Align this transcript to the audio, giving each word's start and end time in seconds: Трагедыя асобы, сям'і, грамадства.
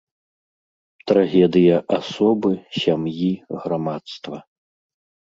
Трагедыя 1.09 1.75
асобы, 1.97 2.51
сям'і, 2.79 3.27
грамадства. 3.65 4.37